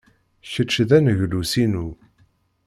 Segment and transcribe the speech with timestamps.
[0.51, 1.87] Kečč d aneglus-inu.